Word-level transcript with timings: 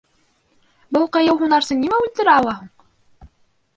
—Был 0.97 1.05
ҡыйыу 1.17 1.37
һунарсы 1.43 1.79
нимә 1.83 2.01
үлтерә 2.07 2.37
ала 2.41 2.59
һуң? 2.63 3.31